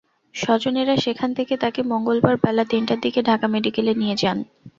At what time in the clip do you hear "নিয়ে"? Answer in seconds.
3.95-4.15